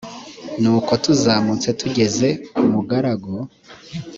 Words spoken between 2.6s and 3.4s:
umugaragu